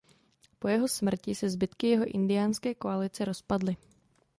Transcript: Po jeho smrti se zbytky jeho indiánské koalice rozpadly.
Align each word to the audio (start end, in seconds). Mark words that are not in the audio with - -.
Po 0.59 0.67
jeho 0.69 0.87
smrti 0.87 1.35
se 1.35 1.49
zbytky 1.49 1.87
jeho 1.87 2.05
indiánské 2.07 2.75
koalice 2.75 3.25
rozpadly. 3.25 3.75